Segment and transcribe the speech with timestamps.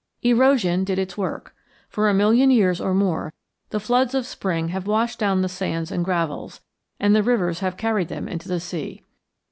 [0.23, 1.53] Erosion did its work.
[1.87, 3.31] For a million years or more
[3.69, 6.59] the floods of spring have washed down the sands and gravels,
[6.99, 9.03] and the rivers have carried them into the sea.